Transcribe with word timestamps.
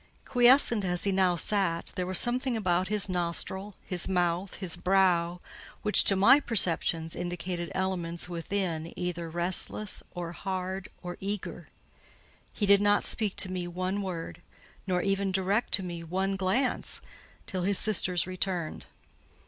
Quiescent 0.25 0.83
as 0.83 1.03
he 1.03 1.11
now 1.11 1.35
sat, 1.35 1.91
there 1.95 2.07
was 2.07 2.17
something 2.17 2.57
about 2.57 2.87
his 2.87 3.07
nostril, 3.07 3.75
his 3.83 4.07
mouth, 4.07 4.55
his 4.55 4.75
brow, 4.75 5.39
which, 5.83 6.03
to 6.05 6.15
my 6.15 6.39
perceptions, 6.39 7.15
indicated 7.15 7.71
elements 7.75 8.27
within 8.27 8.91
either 8.97 9.29
restless, 9.29 10.01
or 10.09 10.31
hard, 10.31 10.89
or 11.03 11.17
eager. 11.19 11.67
He 12.51 12.65
did 12.65 12.81
not 12.81 13.03
speak 13.03 13.35
to 13.35 13.51
me 13.51 13.67
one 13.67 14.01
word, 14.01 14.41
nor 14.87 15.03
even 15.03 15.31
direct 15.31 15.71
to 15.73 15.83
me 15.83 16.03
one 16.03 16.35
glance, 16.35 16.99
till 17.45 17.61
his 17.61 17.77
sisters 17.77 18.25
returned. 18.25 18.87